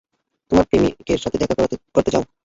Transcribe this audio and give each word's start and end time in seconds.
তোমার 0.51 0.65
প্রমিকের 0.69 1.19
সাথে 1.23 1.37
দেখা 1.41 1.55
করতে 1.95 2.09
চাও? 2.13 2.23